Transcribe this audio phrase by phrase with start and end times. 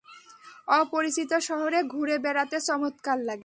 [0.73, 3.39] অপরিচিত শহরে ঘুরে বেড়াতে চমৎকার লাগে।